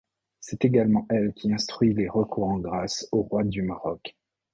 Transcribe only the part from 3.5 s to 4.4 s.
Maroc.